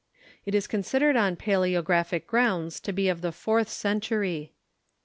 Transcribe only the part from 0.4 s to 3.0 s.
It is considered on paleographic grounds to